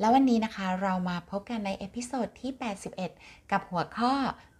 [0.00, 2.52] แล้ววันนี้นะคะเรามาพบกันใน episode ที่
[3.00, 4.14] 81 กับหัวข้อ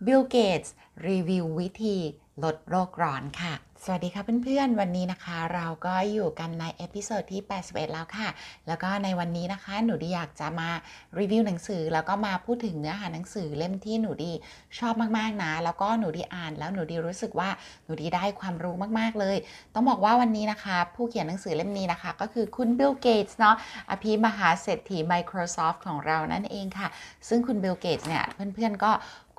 [0.07, 0.71] Bill Gates
[1.09, 1.97] รีวิววิธี
[2.45, 3.55] ลดโลกร้อนค่ะ
[3.85, 8.29] สวัสดีค่ะเพื่อนๆ วันนี้นะคะเราก็อยู่กันใน episode ที่ 81 แล้วค่ะ
[8.67, 10.71] แล้วก็ในวันนี้นะคะหนูดีอยากจะมา
[11.19, 14.33] รีวิวหนังสือ แล้วก็มาพูดถึงเนื้อหาหนังสือเล่มที่หนูดี
[14.79, 17.51] ชอบมากๆนะ แล้วก็หนูดีอ่านแล้วหนูดีรู้สึกว่า
[17.85, 19.37] หนูดีได้ความรู้มากๆเลย
[19.75, 23.57] ต้องบอกว่าวันนี้นะคะ ผู้เขียนหนังสือเล่มนี้นะคะ ก็คือคุณบิลเกตส์เนาะ
[23.91, 26.89] อภิมหาเศรษฐี Microsoft ของเรานั่นเองค่ะ
[27.29, 28.25] ซึ่งคุณบิลเกตส์เนี่ย
[28.55, 28.93] เพื่อนๆก็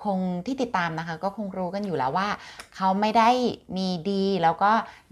[0.03, 2.29] คงที่ติดตามนะคะ ก็คงรู้กันอยู่แล้วว่า
[2.75, 3.29] เขาไม่ได้
[3.77, 4.71] มีดี แล้วก็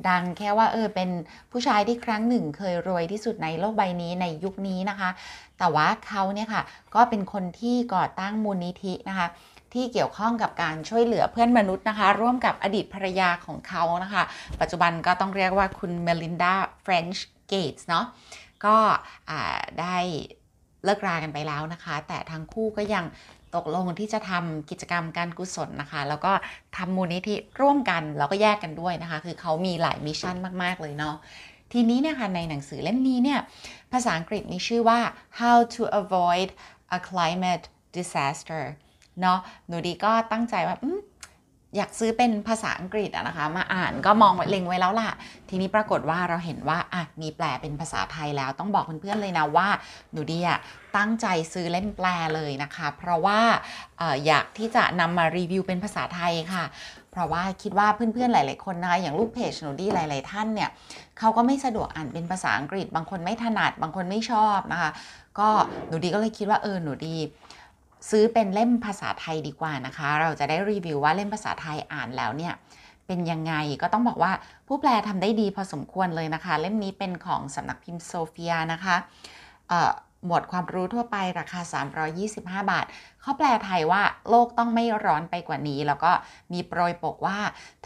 [0.09, 1.09] ดังแค่ว่าเออเป็น
[1.51, 5.09] ผู้ชายที่ครั้งหนึ่ง เคยรวยที่สุดในโลกใบนี้ในยุคนี้นะคะ
[5.59, 6.63] แต่ว่าเขาเนี่ยค่ะ
[6.95, 9.27] ก็เป็นคนที่ก่อตั้งมูลนิธินะคะ
[9.73, 14.23] ที่เกี่ยวข้องกับการช่วยเหลือเพื่อนมนุษย์นะคะ ร่วมกับอดีตภรรยาของเขานะคะ
[14.61, 18.05] ปัจจุบันก็ต้องเรียกว่าคุณเมลินดาเฟรนช์เกตส์เนาะ
[18.65, 18.77] ก็
[19.81, 19.97] ได้
[20.83, 23.05] เลิกรากันไปแล้วนะคะ แต่ทั้งคู่ก็ยัง
[23.55, 26.31] ตกลงที่จะทำกิจกรรมการกุศลนะคะ แล้วก็
[26.77, 31.15] ทำมูลนิธิร่วมกันแล้วก็แยกกันด้วยนะคะ คือเขามีหลาย mission มาก ๆ เลยเนาะ
[31.73, 33.39] ทีนี้เนี่ยค่ะในหนังสือเล่มนี้เนี่ย
[33.91, 34.99] ภาษาอังกฤษมีชื่อว่า
[35.39, 36.49] how to avoid
[36.97, 37.65] a climate
[37.97, 38.63] disaster
[39.21, 40.77] เนาะหนูดีก็ตั้งใจว่า
[41.75, 45.09] อยากซื้อเป็นภาษาอังกฤษอะนะคะ มาอ่านก็มองไว้เล็งไว้แล้วล่ะ
[45.49, 49.67] ทีนี้ปรากฏว่าเราเห็นว่าอะมีแปลเป็นภาษาไทยแล้วต้องบอกเพื่อนๆเลยนะว่า
[50.11, 50.59] หนูดีอะ
[50.97, 53.39] ตั้งใจซื้อเล่มแปลเลยนะคะ เพราะว่า
[54.01, 56.63] อออยากที่จะนำมารีวิวเป็นภาษาไทยค่ะ
[57.11, 60.69] เพราะว่าคิดว่าเพื่อนๆหลายๆคนนะคะอย่างลูกเพจหนูดีหลาย ๆ ท่านเนี่ย
[61.19, 64.91] เขาก็ไม่สะดวกอ่านเป็นภาษาอังกฤษ บางคนไม่ถนัดบางคนไม่ชอบนะคะ
[65.39, 65.49] ก็
[65.87, 67.15] หนูดีก็เลยคิดว่าเออหนูดี
[68.09, 72.53] ซื้อเป็นเล่มภาษาไทยดีกว่านะคะ เราจะได้รีวิวว่าเล่มภาษาไทยอ่านแล้วเนี่ย
[73.07, 74.31] เป็นยังไงก็ต้องบอกว่า
[74.67, 78.95] ผู้แปลทำได้ดีพอสมควรเลยนะคะ เล่มนี้เป็นของสำนักพิมพ์โซเฟียนะคะ
[80.25, 81.61] หมวดความรู้ทั่วไปราคา
[82.15, 82.85] 325 บาท
[83.21, 86.11] เขาแปลไทยว่าโลกต้องไม่ร้อนไปกว่านี้ แล้วก็
[86.53, 87.37] มีโปรยปกว่า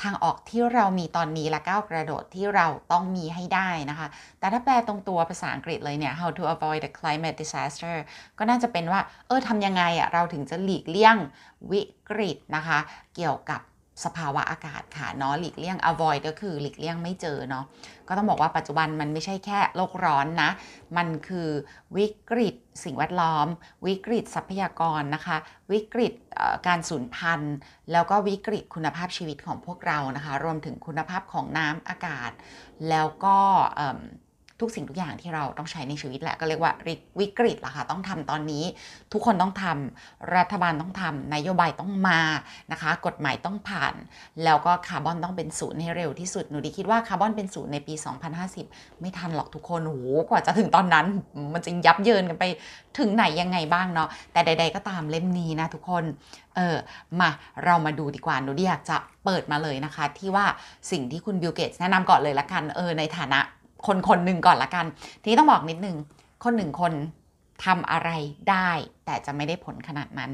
[0.02, 4.08] ทางออกที่เรามีตอนนี้และก้าวกระโดดที่เราต้องมีให้ได้นะคะ
[4.40, 7.96] แต่ถ้าแปลตรงตัวภาษาอังกฤษเลยเนี่ย how to avoid a climate disaster
[8.38, 11.18] ก็น่าจะเป็นว่า เออทำยังไงอะเราถึงจะหลีกเลี่ยง
[11.72, 12.80] วิกฤตนะคะ
[13.16, 13.62] เกี่ยวกับ
[14.04, 17.66] สภาวะอากาศค่ะเนาะหลีกเลี่ยง avoid ก็คือหลีกเลี่ยงไม่เจอเนาะ
[18.08, 20.50] ก็ต้องบอกว่าปัจจุบันมันไม่ใช่แค่โลกร้อนนะ
[20.98, 21.50] มันคือ
[21.98, 23.48] วิกฤตสิ่งแวดล้อม
[23.86, 25.38] วิกฤตทรัพยากรนะคะ
[25.72, 26.14] วิกฤต
[26.68, 27.56] การสูญพันธุ์
[27.92, 32.32] แล้วก็วิกฤตคุณภาพชีวิตของพวกเรานะคะ รวมถึงคุณภาพของน้ำอากาศ
[32.90, 33.38] แล้วก็
[34.62, 36.74] ทุกสิ่งทุกอย่างที่เราต้องใช้ในชีวิตแหละก็เรียกว่า
[37.20, 38.64] วิกฤตละค่ะต้องทำตอนนี้
[39.14, 42.22] ทุกคนต้องทำรัฐบาลต้องทำนโยบายต้องมา
[42.72, 43.94] นะคะ กฎหมายต้องผ่าน
[44.44, 47.94] แล้วก็คาร์บอนต้องเป็นศูนย์ให้เร็วที่สุดหนูดีคิดว่าคาร์บอนเป็นศูนย์ในปี
[48.48, 49.96] 2050 ไม่ทันหรอกทุกคนโห
[50.30, 51.06] กว่าจะถึงตอนนั้น
[51.54, 52.46] มันจะยับเยินกันไป
[53.00, 56.04] ถึงไหนยังไงบ้างเนาะแต่ใด ๆ ก็ตามเล่มนี้นะทุกคน
[56.56, 56.78] เออ
[57.20, 57.30] มา
[57.66, 60.46] เรามาดูดีกว่าหนูดีอยากจะเปิดมาเลยนะคะ ที่ว่า
[60.92, 63.40] สิ่งที่คุณบิลเกตแนะนำก่อนเลยละกันเออในฐานะ
[63.88, 64.86] คนคนหนึ่งก่อนละกัน
[65.22, 65.98] ทีนี้ต้องบอกนิดนึง
[66.44, 66.94] คนหนึ่งคน
[67.66, 68.10] ทำอะไร
[68.50, 68.70] ได้
[69.06, 70.34] แต่จะไม่ได้ผลขนาดนั้น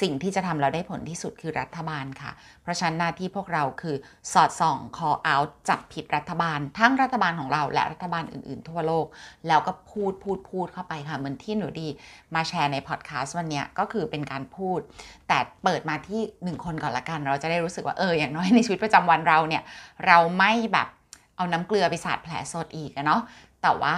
[0.00, 2.30] สิ่งที่จะทำเราได้ผลที่สุดคือรัฐบาลค่ะ
[2.62, 3.96] เพราะฉะนั้นหน้าที่พวกเราคือ
[4.32, 9.06] สอดส่อง call out จับผิดรัฐบาล ทั้งรัฐบาลของเราและรัฐบาลอื่นๆ ทั่วโลก
[9.48, 11.88] แล้วก็พูดพูดพูดเข้าไปค่ะ เหมือนที่หนูดี
[12.34, 14.80] มาแชร์ในพอดแคสต์วันนี้ก็คือเป็นการพูด
[15.28, 19.62] แต่เปิดมาที่หนึ่งคนก่อนละกัน เราจะได้รู้สึกว่าเอออย่างน้อยในชีวิตประจำวันเราเนี่ย
[20.06, 20.88] เราไม่แบบ
[21.36, 23.22] เอาน้ำเกลือไปสาดแผลสดอีกอะเนาะ
[23.62, 23.96] แต่ว่า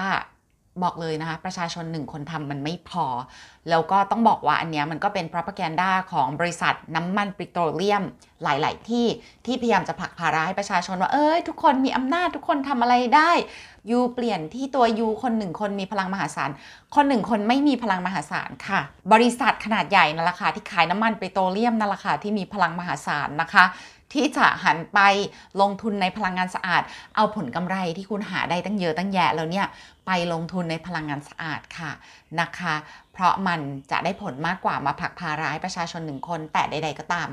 [0.85, 3.07] บอกเลยนะคะ ประชาชนหนึ่งคนทำมันไม่พอ
[3.71, 8.03] แล้วก็ต้องบอกว่าอันเนี้ยมันก็เป็น propaganda ของบริษัทน้ำมันปิโตรเลียม
[8.43, 9.07] หลาย ๆ ที่
[9.47, 13.31] ที่พยายามจะผลักภาระให้ประชาชนว่า เอ้ย ทุกคนมีอำนาจทุกคนทำอะไรได้
[13.91, 16.51] ยูเปลี่ยนที่ตัวยูคนหนึ่งคนมีพลังมหาศาล
[16.95, 18.81] คนหนึ่งคนไม่มีพลังมหาศาลค่ะ
[19.13, 23.65] บริษัทขนาดใหญ่นั่นแหละค่ะที่ขายน้ำมันปิโตรเลียมนั่นแหละค่ะที่มีพลังมหาศาลนะคะ
[24.13, 25.01] ที่จะหันไป
[25.61, 26.83] ลงทุนในพลังงานสะอาด
[27.17, 29.67] เอาผลกำไรที่คุณหาได้ตั้งเยอะตั้งแยะแล้วเนี่ย
[30.07, 31.91] ไปลงทุนในพลังงานสะอาดค่ะ
[32.41, 32.75] นะคะ
[33.13, 33.61] เพราะมัน
[33.91, 37.29] จะได้ผลมากกว่ามาผลักภาร้ายประชาชนหนึ่งคนแต่ใด ๆก็ตาม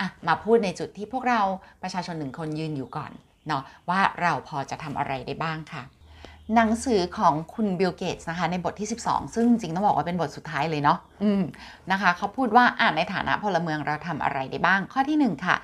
[0.00, 1.40] อะมาพูดในจุดที่พวกเรา
[1.82, 3.12] ประชาชนหนึ่งคนยืนอยู่ก่อน
[3.46, 5.82] เนาะว่าเราพอจะทำอะไรได้บ้างค่ะ
[6.54, 11.42] หนังสือของคุณบิลเกตส์นะคะในบทที่ 12 ซึ่งจริงต้องบอกว่าเป็นบทสุดท้ายเลยเนาะอืม
[11.92, 15.56] นะคะเขาพูดว่าอ่านในฐานะพลเมืองเราทำอะไรได้บ้าง ข้อที่ 1 ค่ะ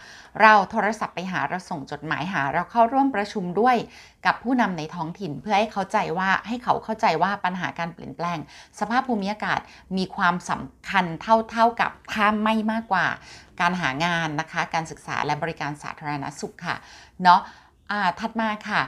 [0.42, 3.76] เราโทรศัพท์ไปหาเราส่งจดหมายหา เราเข้าร่วมประชุมด้วย
[4.26, 8.38] กับผู้นำในท้องถิ่นเพื่อให้เข้าใจว่าให้เขาเข้าใจว่าปัญหาการเปลี่ยนแปลง
[8.80, 9.60] สภาพภูมิอากาศ
[9.96, 13.06] มีความสำคัญเท่าๆกับถ้าไม่มากกว่า
[13.60, 16.76] การหางานนะคะ การศึกษาและบริการสาธารณสุขค่ะ
[17.22, 17.40] เนาะ
[17.90, 18.82] อ่าถัดมาค่ะ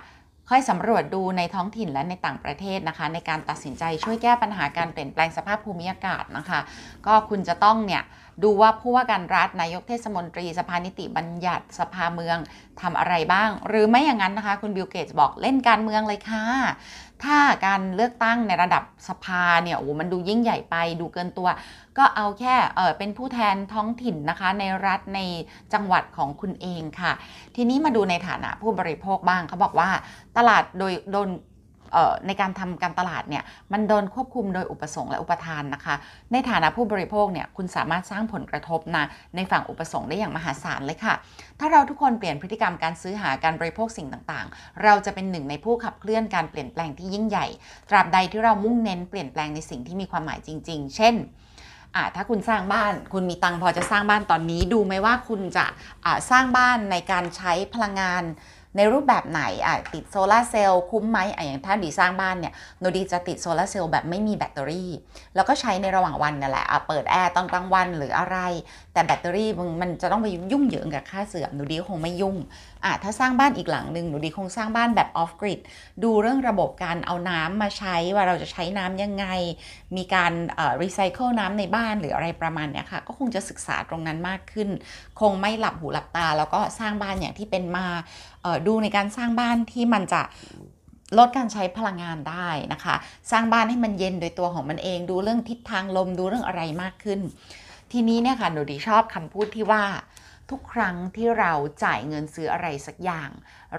[0.49, 6.61] ค่อยสำรวจดูในท้องถิ่นและในต่างประเทศนะคะ ในการตัดสินใจช่วยแก้ปัญหาการเปลี่ยนแปลงสภาพภูมิอากาศนะคะ
[7.07, 8.03] ก็คุณจะต้องเนี่ย
[8.43, 12.39] ดูว่าผู้ว่าการรัฐนายกเทศมนตรี สภานิติบัญญัติสภาเมือง
[12.83, 16.45] ทำอะไรบ้าง หรือไม่อย่างนั้นนะคะ คุณบิลเกตบอกเล่นการเมืองเลยค่ะ
[17.25, 21.49] ถ้าการเลือกตั้งในระดับสภาเนี่ยโอ้มันดูยิ่งใหญ่ไปดูเกินตัว
[21.99, 25.21] ก็เอาแค่เออเป็นผู้แทนท้องถิ่นนะคะ ในรัฐใน
[25.73, 27.13] จังหวัดของคุณเองค่ะ
[27.57, 29.91] ทีนี้มาดูในฐานะผู้บริโภคบ้างเขาบอกว่า
[30.37, 31.29] ตลาดโดยโดน
[32.27, 33.43] ในการทำการตลาดเนี่ย
[33.73, 35.95] มันโดนควบคุมโดยอุปสงค์และอุปทานนะคะ
[36.33, 39.05] ในฐานะผู้บริโภคเนี่ยคุณสามารถสร้างผลกระทบนะ
[39.37, 41.15] ในฝั่งอุปสงค์ได้อย่างมหาศาลเลยค่ะ
[41.61, 47.47] ถ้าเราทุกคนเปลี่ยนพฤติกรรมการซื้อหาการบริโภคสิ่งต่างๆ เราจะเป็นหนึ่งในผู้ขับเคลื่อนการเปลี่ยนแปลงที่ยิ่งใหญ่
[47.91, 51.17] ตราบใดที่เรามุ่งเน้นเปลี่ยนแปลงในสิ่งที่มีความหมายจริง ๆ เช่น
[51.97, 55.67] อ่าถ้าคุณสร้างบ้านคุณมีตังค์พอจะสร้างบ้านตอนนี้ดูไหมว่าคุณจะ
[56.05, 58.23] อ่าสร้างบ้านในการใช้พลังงาน
[58.77, 64.91] ในรูปแบบไหนอะติดโซลาร์เซลล์คุ้มไหมอะอย่างถ้าดีสร้างบ้านเนี่ยหนูดีจะติดโซลาร์เซลล์แบบไม่มีแบตเตอรี่
[65.35, 68.39] แล้วก็ใช้ในระหว่างวันนั่นแหละอะเปิดแอร์ตอนกลางวันหรืออะไร
[68.93, 72.37] แต่แบตเตอรี่มันมันจะต้องไปยุ่งเหยิงกับค่าเสื่อมหนูดีคงไม่ยุ่ง
[72.85, 75.61] อะถ้าสร้างบ้านอีกหลังหนึ่งหนูดีคงสร้างบ้านแบบ off grid
[76.03, 79.27] ดูเรื่องระบบการเอาน้ำมาใช้ว่าเราจะใช้น้ำยังไง
[79.97, 80.33] มีการ
[80.83, 84.69] รีไซเคิลน้ำในบ้านหรืออะไรประมาณเนี้ยค่ะก็คงจะศึกษาตรงนั้นมากขึ้น
[85.21, 87.87] คงไม่หลับหูหลับตา แล้วก็สร้างบ้านอย่างที่เป็นมา
[88.67, 90.23] ดูในการสร้างบ้านที่มันจะ
[91.19, 92.95] ลดการใช้พลังงานได้นะคะ
[93.31, 97.21] สร้างบ้านให้มันเย็นโดยตัวของมันเอง ดูเรื่องทิศทางลมดูเรื่องอะไรมากขึ้น
[97.93, 99.85] ทีนี้เนี่ยค่ะหนูดีชอบคำพูดที่ว่า
[100.51, 101.53] ทุกครั้งที่เรา
[101.85, 103.31] จ่ายเงินซื้ออะไรสักอย่าง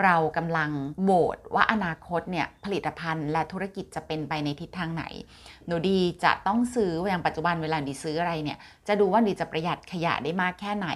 [0.04, 0.72] เรากำลัง
[1.04, 5.04] โหวตว่าอนาคตเนี่ยผลิตภัณฑ์และธุรกิจจะเป็นไปในทิศทางไหน
[5.68, 8.58] หนูดีจะต้องซื้ออย่างปัจจุบันเวลาดีซื้ออะไรเนี่ย
[8.88, 10.88] จะดูว่าดีจะประหยัดขยะได้มากแค่ไหน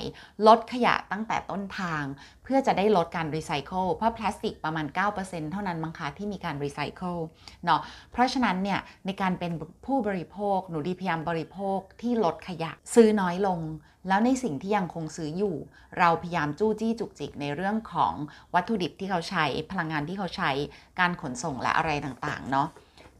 [0.48, 2.04] ลดขยะตั้งแต่ต้นทาง
[2.44, 4.86] เพื่อจะได้ลดการรีไซเคิลเพราะพลาสติกประมาณ
[5.20, 7.16] 9%เท่านั้นมั้งคะที่มีการรีไซเคิล
[7.66, 7.82] เนาะ
[8.12, 9.52] เพราะฉะนั้นเนี่ยในการเป็น
[9.86, 13.60] ผู้บริโภค หนูดีพยายามบริโภคที่ลดขยะซื้อน้อยลง
[14.08, 15.56] แล้วในสิ่งที่ยังคงซื้ออยู่
[16.00, 18.14] เราพยายามจู้จี้จุกจิกในเรื่องของ
[18.54, 20.52] วัตถุดิบที่เขาใช้พลังงานที่เขาใช้
[21.00, 22.68] การขนส่งและอะไรต่างๆเนาะ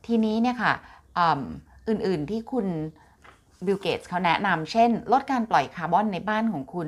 [0.06, 0.74] ทีนี้เนี่ยค่ะ
[1.18, 1.42] อืม
[1.88, 2.68] อื่นๆที่คุณ
[3.66, 6.88] บิลเกตส์เขาแนะนำเช่น ลดการปล่อยคาร์บอนในบ้านของคุณ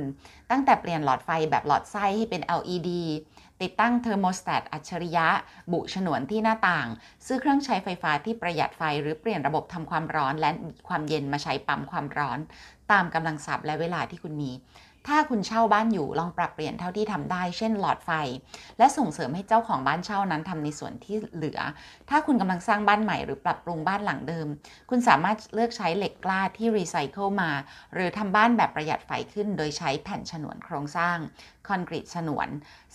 [0.52, 2.90] ตั้งแต่เปลี่ยนหลอดไฟแบบหลอดไส้ให้เป็น LED
[3.62, 5.28] ติดตั้งเทอร์โมสแตตอัจฉริยะ
[5.72, 6.88] บุฉนวนที่หน้าต่าง
[7.26, 10.50] ซื้อเครื่องใช้ไฟฟ้าที่ประหยัดไฟหรือเปลี่ยนระบบทำความร้อนและ
[10.88, 12.40] ความเย็นมาใช้ปั๊มความร้อน
[12.92, 14.52] ตามกำลังทรัพย์และเวลาที่คุณมี
[15.08, 18.12] ถ้าคุณเช่าบ้านอยู่ลองปรับเปลี่ยนเท่าที่ทำได้ เช่นหลอดไฟ
[18.78, 21.60] และส่งเสริมให้เจ้าของบ้านเช่านั้นทำในส่วนที่เหลือ
[22.10, 24.48] ถ้าคุณกำลังสร้างบ้านใหม่หรือปรับปรุงบ้านหลังเดิม
[24.90, 27.52] คุณสามารถเลือกใช้เหล็กกล้าที่รีไซเคิลมา
[27.94, 31.18] หรือทำบ้านแบบประหยัดไฟขึ้น โดยใช้แผ่นฉนวนโครงสร้าง
[31.68, 32.48] คอนกรีตฉนวน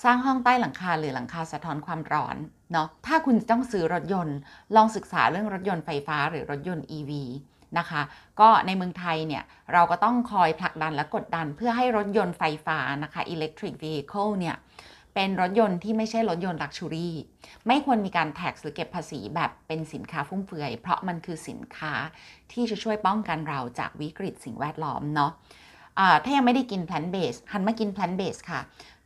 [0.03, 2.37] สร้างห้องใต้หลังคาหรือหลังคาสะท้อนความร้อน
[2.73, 4.37] เนาะถ้าคุณต้องซื้อรถยนต์
[4.77, 7.13] ลองศึกษาเรื่องรถยนต์ไฟฟ้าหรือรถยนต์ EV
[7.79, 8.03] นะคะ
[8.41, 14.57] ก็ในเมืองไทยเนี่ยเราก็ต้องคอยผลักดันและกดดันเพื่อให้รถยนต์ไฟฟ้านะคะ electric vehicle เนี่ย
[15.15, 17.15] เป็นรถยนต์ที่ไม่ใช่รถยนต์ luxury
[17.67, 21.93] ไม่ควรมีการ tax หรือเก็บภาษีแบบเป็นสินค้าฟุ่มเฟือย เพราะมันคือสินค้า
[22.53, 28.61] ที่จะช่วยป้องกันเราจากวิกฤตสิ่งแวดล้อมเนาะ ถ้ายังไม่ได้กิน plant based หันมากิน plant based ค่ะ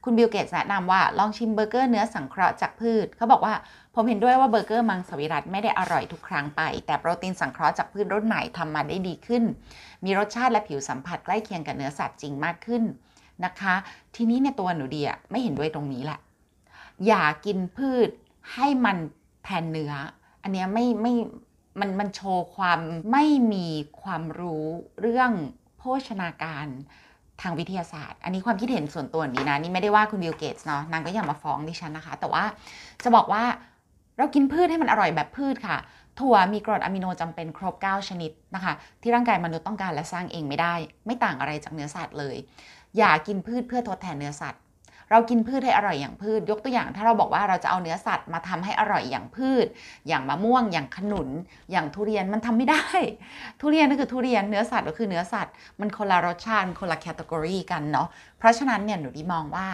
[0.05, 3.55] คุณบิลเกตแนะนำว่าลองชิมเบอร์เกอร์เนื้อสังเคราะห์จากพืช เขาบอกว่า
[3.95, 9.43] ผมเห็นด้วยว่าเบอร์เกอร์มังสวิรัตไม่ได้อร่อยทุกครั้งไป แต่โปรตีนสังเคราะห์จากพืชรุ่นใหม่ทำมาได้ดีขึ้น
[10.05, 12.83] มีรสชาติและผิวสัมผัสใกล้เคียงกับเนื้อสัตว์จริงมากขึ้น
[13.45, 13.75] นะคะ
[14.17, 16.19] ทีนี้เนี่ยตัวหนูดีอะไม่เห็นด้วยตรงนี้แหละ
[17.07, 18.09] อย่ากินพืช
[18.55, 18.97] ให้มัน
[19.45, 19.93] แทนเนื้อ
[20.43, 21.15] อันนี้ไม่ไม่
[21.81, 22.79] มันมันโชว์ความ
[23.13, 23.67] ไม่มี
[24.03, 24.67] ความรู้
[25.01, 25.31] เรื่อง
[25.79, 26.67] โภชนาการ
[27.43, 32.45] ทางวิทยาศาสตร์ อันนี้ความคิดเห็นส่วนตัวนี้นะ นี่ไม่ได้ว่าคุณบิลเกตส์เนาะ นางก็อย่ามาฟ้องดิฉันนะคะ แต่ว่า
[33.05, 33.43] จะบอกว่า
[34.19, 35.79] เรากินพืชให้มันอร่อยแบบพืชค่ะ
[36.21, 40.75] ถั่วมีกรดอะมิโนจำเป็นครบ 9 ชนิดนะคะ ที่ร่างกายมนุษย์ต้องการและสร้างเองไม่ได้
[41.07, 42.37] ไม่ต่างอะไรจากเนื้อสัตว์เลย
[42.99, 44.61] อย่ากินพืชเพื่อทดแทนเนื้อสัตว์
[45.15, 49.67] เรากินพืชให้อร่อยอย่างพืช ยกตัวอย่างถ้าเราบอกว่าเราจะเอาเนื้อสัตว์มาทำให้อร่อยอย่างพืช
[50.09, 51.29] อย่างมะม่วง อย่างขนุน
[51.73, 52.85] อย่างทุเรียนมันทำไม่ได้
[53.61, 59.67] ทุเรียนก็คือทุเรียนเนื้อสัตว์ก็คือเนื้อสัตว์มันคนละรสชาติคนละแคตตากรีกันเนาะเพราะฉะนั้นเนี่ยหนูดีมองว่า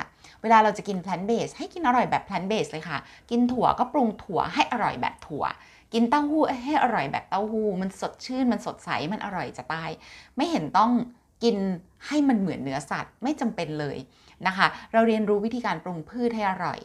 [0.42, 2.98] เวลาเราจะกิน plant based ให้กินอร่อยแบบ plant based เลยค่ะ
[3.30, 5.44] กินถั่วก็ปรุงถั่วให้อร่อยแบบถั่ว
[5.92, 9.90] กินเต้าหู้ให้อร่อยแบบเต้าหู้มันสดชื่นมันสดใสมันอร่อยจะตาย
[10.36, 10.92] ไม่เห็นต้อง
[11.44, 11.56] กิน
[12.06, 13.96] ให้มันเหมือนเนื้อสัตว์ไม่จำเป็นเลย
[14.46, 16.80] นะคะ เราเรียนรู้วิธีการปรุงพืชให้อร่อย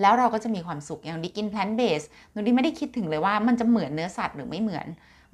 [0.00, 4.86] แล้วเราก็จะมีความสุขอย่างดีกิน plant based หนูดีไม่ได้คิดถึงเลยว่ามันจะเหมือนเนื้อสัตว์หรือไม่เหมือน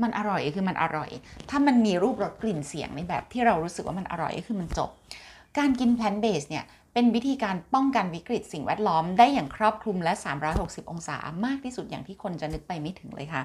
[0.02, 1.10] มันอร่อยคือมันอร่อย
[1.50, 4.90] ถ้ามันมีรูปรสกลิ่นเสียงในแบบที่เรารู้สึกว่ามันอร่อยก็คือมันจบ
[5.58, 10.12] การกิน plant based เนี่ยเป็นวิธีการป้องกันวิกฤตสิ่งแวดล้อมได้อย่างครอบคลุมและ
[10.52, 13.42] 360 องศามากที่สุดอย่างที่คนจะนึกไปไม่ถึงเลยค่ะ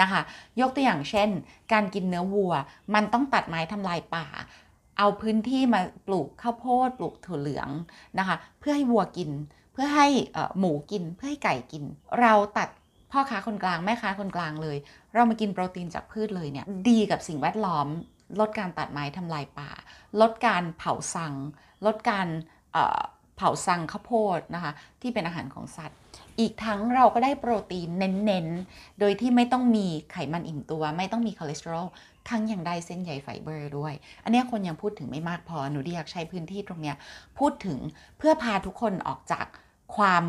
[0.00, 0.20] นะคะ
[0.60, 1.28] ยกตัวอย่างเช่น
[1.72, 2.52] การกินเนื้อวัว
[2.94, 4.26] มันต้องตัดไม้ทำลายป่า
[4.98, 7.68] เอาพื้นที่มาปลูกข้าวโพดปลูกถั่วเหลือง
[8.18, 9.30] นะคะ เพื่อให้วัวกิน
[9.72, 10.08] เพื่อให้
[10.58, 11.84] หมูกิน เพื่อให้ไก่กิน
[12.20, 12.68] เราตัด
[13.12, 14.76] พ่อค้าคนกลางแม่ค้าคนกลางเลย
[15.14, 17.86] เรามากินโปรตีนจากพืชเลยเนี่ยดีกับสิ่งแวดล้อม
[18.40, 19.70] ลดการตัดไม้ทำลายป่า
[20.20, 21.34] ลดการเผาสัง
[21.86, 22.28] ลดการ
[22.72, 23.00] เอ่อ
[23.36, 25.98] เผาสังข้าวโพดนะคะที่เป็นอาหารของสัตว์
[26.40, 31.86] อีกทั้งเราก็ได้โปรตีนเน้นๆ โดยที่ไม่ต้องมีไขมันอิ่มตัว ไม่ต้องมีคอเลสเตอรอล
[32.28, 33.94] ทั้งยังได้เส้นใยไฟเบอร์ด้วย
[34.24, 36.94] อันนี้คนยังพูดถึงไม่มากพอหนูอยากใช้พื้นที่ตรงนี้
[37.38, 37.78] พูดถึง
[38.18, 39.46] เพื่อพาทุกคนออกจาก
[39.96, 40.24] ความ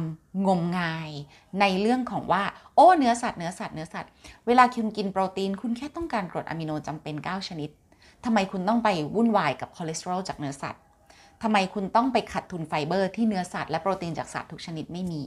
[0.48, 1.12] งมงาย
[1.60, 2.44] ในเรื่องของว่า
[2.75, 4.12] โอ้เนื้อสัตว์เนื้อสัตว์เนื้อสัตว์
[4.48, 7.70] เวลาคุณกินโปรตีน คุณแค่ต้องการกรดอะมิโนจำเป็น 9 ชนิด
[8.25, 10.82] ทำไมคุณต้องไปวุ่นวายกับคอเลสเตอรอลจากเนื้อสัตว์
[11.43, 15.22] ทำไมคุณต้องไปขาดทุนไฟเบอร์ที่เนื้อสัตว์และโปรตีนจากสัตว์ทุกชนิดไม่มี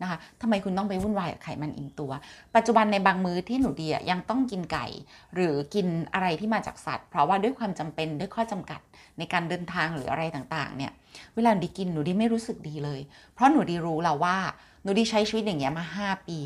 [0.00, 2.12] นะคะทำไมคุณต้องไปวุ่นวายกับไขมันอิ่มตัว
[2.54, 4.86] ปัจจุบันในบางมื้อที่หนูดียังต้องกินไก่
[5.34, 8.80] หรือกินอะไรที่มาจากสัตว์ เพราะว่าด้วยความจำเป็นด้วยข้อจำกัด
[9.18, 10.92] ในการเดินทางหรืออะไรต่างๆเนี่ย
[11.34, 13.00] เวลาหนูดีกินหนูดีไม่รู้สึกดีเลย
[13.34, 14.36] เพราะหนูดีรู้แล้วว่า
[14.82, 16.38] หนูดีใช้ชีวิตอย่างเงี้ยมา 5 ปี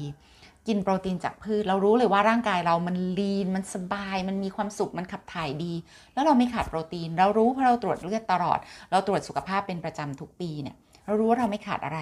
[0.68, 5.72] กินโปรตีนจากพืช เรารู้เลยว่าร่างกายเรามัน lean มันสบาย มันมีความสุข มันขับถ่ายดี
[6.14, 8.58] แล้วเราไม่ขาดโปรตีน เรารู้เพราะเราตรวจเลือดตลอด
[8.90, 10.76] เราตรวจสุขภาพเป็นประจำทุกปีเนี่ย
[11.06, 12.00] เรารู้ว่าเราไม่ขาดอะไร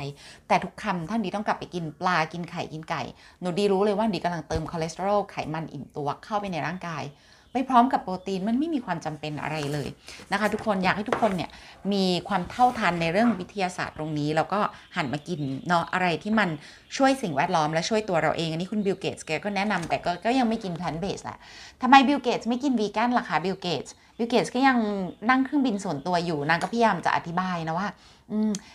[0.48, 3.02] แต่ทุกคำที่หนูดีต้องกลับไปกินปลา กินไข่ กินไก่
[3.40, 7.02] หนูดีรู้เลยว่าดีกำลังเติมคอเลสเตอรอล ไขมันอิ่มตัวเข้าไปในร่างกาย
[7.52, 9.88] ไปพร้อมกับโปรตีนมันไม่มีความจำเป็นอะไรเลย
[10.32, 11.50] นะคะ ทุกคนอยากให้ทุกคนเนี่ย
[11.92, 14.60] มีความเท่าทันในเรื่องวิทยาศาสตร์ตรงนี้ แล้วก็
[14.96, 16.48] หันมากินเนาะอะไรที่มัน
[16.96, 21.38] ช่วยสิ่งแวดล้อมและช่วยตัวเราเอง อันนี้คุณบิลเกตส์แกก็แนะนำแต่ก็ก็ยังไม่กิน plant based แหละ
[21.82, 24.78] ทำไมบิลเกตส์ไม่กินวีแกนล่ะคะบิลเกตส์บิลเกตส์ก็ยัง
[25.30, 27.88] นั่งเครื่องบินส่วนตัวอยู่นางก็พยายามจะอธิบายนะว่า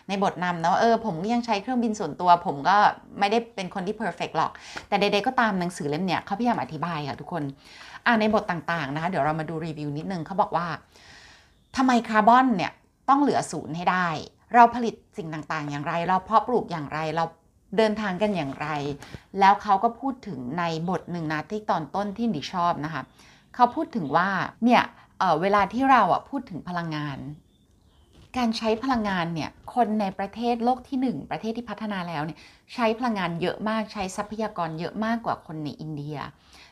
[0.08, 2.78] ในบทนำเนาะเออผมก็ยังใช้เครื่องบินส่วนตัว ผมก็
[3.20, 4.52] ไม่ได้เป็นคนที่ perfect หรอก
[4.88, 7.44] แต่ใดๆก็ตามหนังสือเล่มเนี้ยเขาพยายามอธิบายค่ะทุกคน
[8.06, 10.68] อ่าในบทต่างๆนะคะเดี๋ยวเรามาดูรีวิวนิดนึงเขาบอกว่า
[11.76, 12.72] ทำไมคาร์บอนเนี่ย
[13.10, 14.08] ต้องเหลือศูนย์ให้ได้
[14.54, 17.26] เราผลิตสิ่งต่างๆ อย่างไร เราเพาะปลูกอย่างไรเรา
[17.78, 18.68] เดินทางกันอย่างไร
[19.40, 23.02] แล้วเขาก็พูดถึงในบทหนึ่งนะที่ตอนต้นที่ดิชอบนะคะ
[23.56, 24.28] เขาพูดถึงว่า
[24.66, 24.82] เนี่ย
[25.20, 27.18] เเวลาที่เราอะพูดถึงพลังงาน
[28.38, 32.40] การใช้พลังงานเนี่ยคนในประเทศโลกที่ 1 ประเทศที่พัฒนาแล้วเนี่ย
[32.74, 36.18] ใช้พลังงานเยอะมากใช้ทรัพยากรเยอะมากกว่าคนในอินเดีย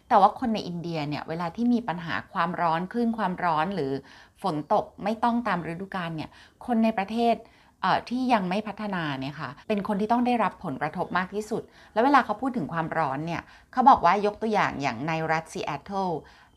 [0.08, 3.92] แต่ว่าคนในอินเดียเนี่ยเวลาที่มีปัญหาความร้อนคลื่นความร้อนหรือ
[4.42, 6.30] ฝนตกไม่ต้องตามฤดูกาลเนี่ย
[6.66, 7.36] คนในประเทศ
[7.82, 11.62] เอ่อที่ยังไม่พัฒนาเนี่ยค่ะเป็นคนที่ต้องได้รับผลกระทบมากที่สุด
[11.94, 13.42] แล้วเวลาเขาพูดถึงความร้อนเนี่ย
[13.72, 16.10] เขาบอกว่ายกตัวอย่างอย่างในรัฐซีแอตเทิล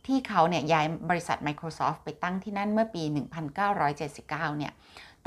[0.07, 3.03] ที่เขาเนี่ยย้ายบริษัท Microsoft ไปตั้งที่นั่นเมื่อปี
[3.61, 4.73] 1979 เนี่ย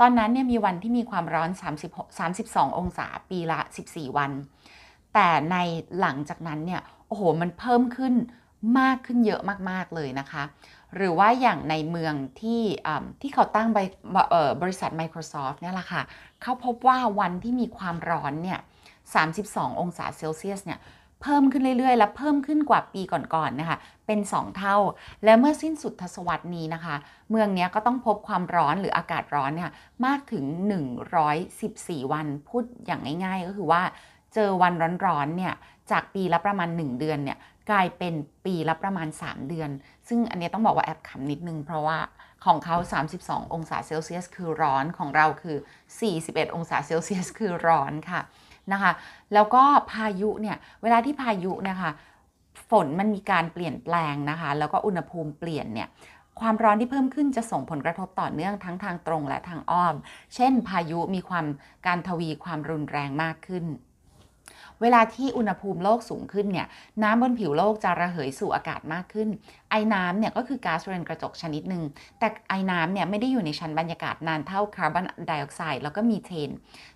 [0.00, 1.50] ตอนนั้นเนี่ยมีวันที่มีความร้อน
[1.86, 3.60] 36 32 องศาปีละ
[3.90, 4.30] 14 วัน
[5.14, 5.56] แต่ใน
[6.00, 8.14] หลังจากนั้นเนี่ย โอ้โห มันเพิ่มขึ้น
[8.78, 10.42] มากขึ้นเยอะมาก ๆ เลยนะคะ
[10.96, 12.62] หรือว่าอย่างในเมืองที่
[13.20, 13.88] ที่เขาตั้งบริ
[14.30, 16.02] เอ่อบริษัท Microsoft เนี่ยแหละค่ะ
[16.42, 18.60] เขาพบว่าวันที่มีความร้อนเนี่ย
[19.20, 20.78] 32 องศาเซลเซียสเนี่ย
[21.22, 24.76] เพิ่มขึ้นเรื่อยๆ และเพิ่มขึ้นกว่าปีก่อนๆนะคะ เป็น 2 เท่า
[25.24, 26.96] และเมื่อสิ้นสุดทศวรรษนี้นะคะ
[27.30, 29.70] เมืองนี้ก็ต้องพบความร้อนหรืออากาศร้อนเนี่ย
[30.06, 30.44] มากถึง
[31.48, 33.82] 114 วันพูดอย่างง่าย ๆ ก็คือว่า
[34.34, 34.72] เจอวัน
[35.06, 35.54] ร้อนๆเนี่ย
[35.90, 37.38] จากปีละประมาณ 1 เดือนเนี่ย
[37.70, 38.14] กลายเป็น
[38.46, 39.70] ปีละประมาณ 3 เดือน
[40.08, 41.98] ซึ่งอันนี้ต้องบอกว่าแอบขำนิดนึง เพราะว่า
[42.44, 42.76] ของเขา
[43.16, 45.56] 32 องศาเซลเซียส คือร้อนของเราคือ
[46.06, 48.20] 41 องศาเซลเซียส คือร้อนค่ะ
[48.72, 48.92] นะคะ
[49.34, 49.62] แล้วก็
[49.92, 51.90] พายุเนี่ยเวลาที่พายุนะคะ
[52.70, 55.88] ฝนมันมีการเปลี่ยนแปลงนะคะ แล้วก็อุณหภูมิเปลี่ยนเนี่ย
[56.40, 59.94] ความร้อนที่เพิ่มขึ้นจะส่งผลกระทบต่อเนื่องทั้งทางตรงและทางอ้อม
[60.34, 61.46] เช่น พายุมีความ
[61.86, 63.64] การทวีความรุนแรงมากขึ้น
[64.82, 66.66] เวลาที่อุณหภูมิโลกสูงขึ้นเนี่ย
[67.02, 69.28] น้ำบนผิวโลกจะระเหยสู่อากาศมากขึ้น
[69.70, 71.82] ไอ้น้ำเนี่ยก็คือก๊าซเรือนกระจกชนิดหนึ่ง
[72.18, 76.50] แต่ไอ้น้ำเนี่ยไม่ได้อยู่ในชั้นบรรยากาศนานเท่าคาร์บอนไดออกไซด์แล้วก็มีเทน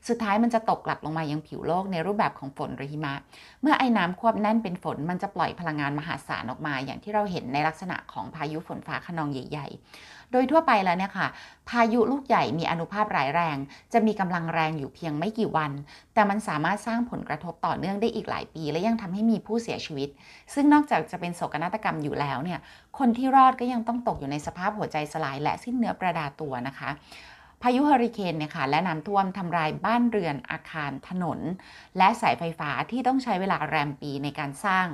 [0.08, 3.14] สุดท้ายมันจะตกกลับลงมายังผิวโลกในรูปแบบของฝนหรือหิมะ
[3.62, 11.28] เมื่อไอ้น้ำควบแน่นเป็นฝนมันจะปล่อยพลังงานมหาศาลออกมา อย่างที่เราเห็นในลักษณะของพายุฝนฟ้าขนองใหญ่ ๆ โดยทั่วไปแล้วเนี่ยค่ะ
[11.68, 13.56] พายุลูกใหญ่มีอนุภาพร้ายแรง
[13.92, 15.72] จะมีกำลังแรงอยู่เพียงไม่กี่วัน
[16.14, 20.08] แต่มันสามารถสร้างผลกระทบต่อเนื่องได้อีกหลายปี และยังทำให้มีผู้เสียชีวิต
[20.54, 22.60] ซึ่งนอกจากจะเป็นโศกนาฏกรรมอยู่แล้วเนี่ย
[22.98, 26.90] คนที่รอดก็ยังต้องตกอยู่ในสภาพหัวใจสลายและสิ้นเนื้อประดาตัวนะคะ
[27.66, 31.38] พายุเฮอริเคนเนี่ยค่ะและน้ำท่วมทำลายบ้านเรือนอาคารถนน
[31.99, 34.87] และสายไฟฟ้าที่ต้องใช้เวลาแรมปีในการสร้าง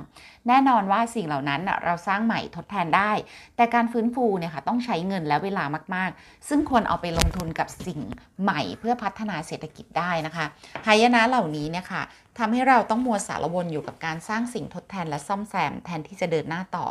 [0.47, 3.11] แน่นอนว่าสิ่งเหล่านั้นเราสร้างใหม่ทดแทนได้
[3.55, 5.63] แต่การฟื้นฟูเนี่ยค่ะต้องใช้เงินและเวลา
[5.95, 7.99] มากๆ ซึ่งควรเอาไปลงทุนกับสิ่ง
[8.41, 10.45] ใหม่เพื่อพัฒนาเศรษฐกิจได้นะคะ
[10.87, 12.01] หายนะเหล่านี้เนี่ยค่ะ
[12.39, 16.85] ทำให้เราต้องมัวสารวนอยู่กับการสร้างสิ่งทดแทนและซ่อมแซมแทนที่จะเดินหน้าต่อ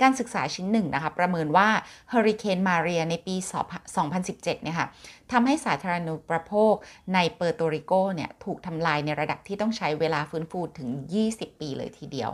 [0.00, 1.68] การศึกษาชิ้นหนึ่งนะคะประเมินว่า
[2.10, 3.36] เฮอริเคนมาเรียในปี
[3.94, 4.88] 2017เนี่ยค่ะ
[5.32, 6.74] ทำให้สาธารณูปโภค
[7.14, 10.88] ในเปอร์โตริโกเนี่ยถูกทำลายในระดับที่ต้องใช้เวลาฟื้นฟูถึง
[11.26, 12.30] 20 ปีเลยทีเดียว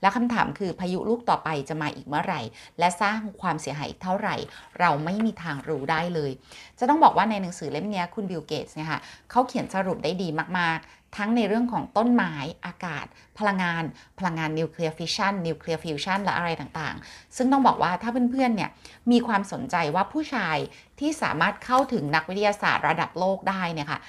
[0.00, 2.40] และคำถามคือพายุลูกต่อไปจะมาอีกเมื่อไหร่
[2.78, 4.36] และสร้างความเสียหายอีกเท่าไหร่
[4.80, 6.30] เราไม่มีทางรู้ได้เลย
[6.78, 9.00] จะต้องบอกว่าในหนังสือเล่มนี้คุณบิลเกตส์เนี่ยค่ะ
[9.30, 10.28] เขาเขียนสรุปได้ดี
[10.58, 12.34] มากๆทั้งในเรื่องของต้นไม้
[12.66, 13.06] อากาศ
[13.38, 13.84] พลังงาน
[14.18, 18.70] พลังงานนิวเคลียร์ฟิชชันนิวเคลียร์ฟิวชันและอะไรต่างๆ ซึ่งต้องบอกว่าถ้าเพื่อนๆเนี่ย
[19.10, 20.56] มีความสนใจว่าผู้ชาย
[21.00, 24.00] ที่สามารถเข้าถึงนักวิทยาศาสตร์ระดับโลกได้เนี่ยค่ะ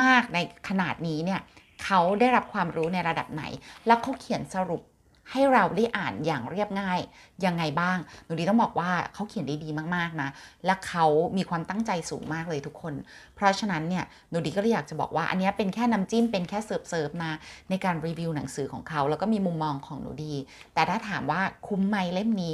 [0.00, 1.40] มากในขนาดนี้เนี่ย
[1.84, 3.42] เขาได้รับความรู้ในระดับไหน
[3.86, 4.82] แล้วเขาเขียนสรุป
[5.30, 7.00] ให้เราได้อ่านอย่างเรียบง่าย
[7.46, 10.28] ยังไงบ้างหนูดีต้องบอกว่าเขาเขียนได้ดีมากๆนะ
[10.66, 12.94] และเขามีความตั้งใจสูงมากเลยทุกคน
[13.34, 17.32] เพราะฉะนั้นเนี่ยหนูดีก็เลยอยากจะบอกว่า อันนี้เป็นแค่น้ำจิ้มเป็นแค่เสิร์ฟๆนะ
[17.70, 20.34] ในการรีวิวหนังสือของเขา แล้วก็มีมุมมองของหนูดี
[20.74, 22.52] แต่ถ้าถามว่าคุ้มไหมเล่มนี้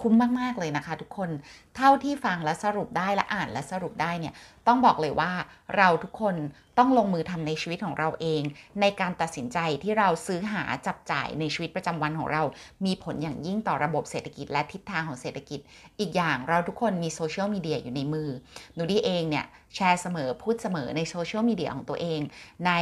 [0.00, 1.30] คุ้มมาก ๆ เลยนะคะทุกคน
[1.78, 4.34] เท่าที่ฟังและสรุปได้และอ่านและสรุปได้เนี่ย
[4.66, 5.32] ต้องบอกเลยว่า
[5.76, 6.34] เราทุกคน
[6.78, 8.42] ต้องลงมือทำในชีวิตของเราเอง
[8.80, 12.42] ในการตัดสินใจที่เราซื้อหาจับจ่ายในชีวิตประจำวันของเรา
[12.86, 15.60] มีผลอย่างยิ่งต่อระบบเศรษฐกิจและทิศทางของเศรษฐกิจ
[16.00, 18.28] อีกอย่างเราทุกคนมีโซเชียลมีเดียอยู่ในมือ
[18.74, 22.20] หนูดีเองเนี่ยแชร์เสมอพูดเสมอในโซเชียลมีเดียของตัวเอง
[22.66, 22.72] ใน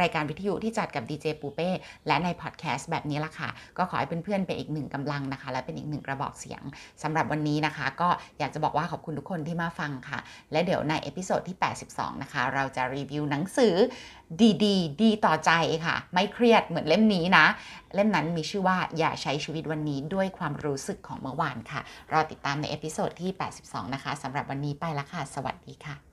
[0.00, 1.68] รายการวิทยุที่จัดกับดีเจปูเป้
[2.06, 6.62] และในพอดแคสต์แบบนี้ละค่ะ ก็ขอให้เพื่อนๆเป็นอีกหนึ่งกำลังนะคะ และเป็นอีกหนึ่งกระบอกเสียง
[7.02, 8.08] สำหรับวันนี้นะคะ ก็
[8.42, 10.18] อยากจะบอกว่าขอบคุณทุกคนที่มาฟังค่ะ
[10.52, 11.56] และเดี๋ยวใน episode ที่
[11.88, 13.74] 82 นะคะ เราจะรีวิวหนังสือ
[14.40, 15.50] ดีดีดีต่อใจ
[15.86, 17.46] ค่ะ ไม่เครียดเหมือนเล่มนี้นะ
[17.94, 21.80] เล่มนั้นมีชื่อว่าอย่าใช้ชีวิตวันนี้ด้วยความรู้สึกของเมื่อวานค่ะ
[22.12, 23.30] รอติดตามใน episode ที่
[23.62, 26.11] 82 นะคะสำหรับวันนี้ไปละค่ะ สวัสดีค่ะ